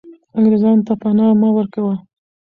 انګریزانو 0.37 0.85
ته 0.87 0.93
پنا 1.01 1.27
مه 1.41 1.49
ورکوه. 1.55 1.95